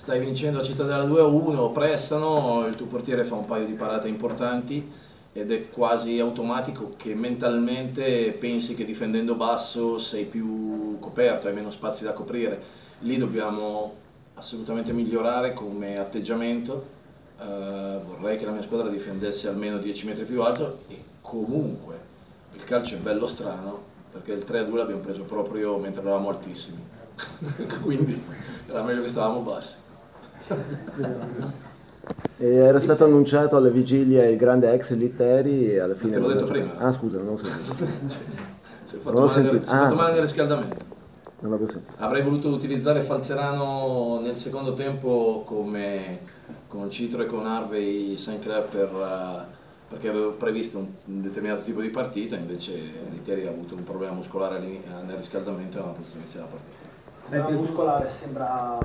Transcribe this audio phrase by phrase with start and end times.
[0.00, 4.90] stai vincendo a Cittadella 2-1, prestano, il tuo portiere fa un paio di parate importanti
[5.32, 11.70] ed è quasi automatico che mentalmente pensi che difendendo basso sei più coperto, hai meno
[11.70, 12.62] spazi da coprire.
[13.00, 13.94] Lì dobbiamo
[14.34, 16.96] assolutamente migliorare come atteggiamento.
[17.38, 21.96] Uh, vorrei che la mia squadra difendesse almeno 10 metri più alto e comunque
[22.54, 26.82] il calcio è bello strano perché il 3-2 l'abbiamo preso proprio mentre eravamo altissimi
[27.80, 28.20] quindi
[28.66, 29.74] era meglio che stavamo bassi
[32.38, 36.12] era stato annunciato alle vigilie il grande ex Litteri e alla fine...
[36.12, 36.76] te l'ho detto prima.
[36.78, 37.86] Ah scusa, non ho sentito.
[38.86, 40.84] si è fatto, male, nel, ah, fatto male nel riscaldamento.
[41.40, 41.92] Non l'avevo sentito.
[42.02, 46.20] Avrei voluto utilizzare Falzerano nel secondo tempo come
[46.68, 48.38] con Citro e con Harvey St.
[48.40, 49.56] Clair per, uh,
[49.88, 52.72] perché avevo previsto un, un, determinato tipo di partita, invece
[53.10, 56.86] Litteri ha avuto un problema muscolare nel riscaldamento e non ha potuto iniziare la partita.
[57.28, 58.78] Beh, muscolare sembra